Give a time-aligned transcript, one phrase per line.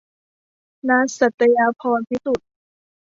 [0.87, 2.47] ณัฐ สัตยาภรณ์พิสุทธิ์